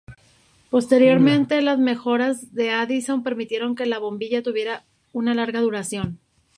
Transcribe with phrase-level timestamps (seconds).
[0.71, 6.17] Posteriormente, las mejoras de Edison permitieron que la bombilla tuviera una larga duración.